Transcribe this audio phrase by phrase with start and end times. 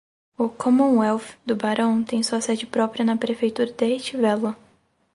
[0.35, 4.57] A Commonwealth do barão tem sua sede própria na prefeitura de Estivella.